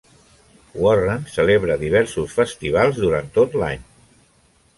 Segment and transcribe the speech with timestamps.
[0.85, 3.87] Warren celebra diversos festivals durant tot l'any.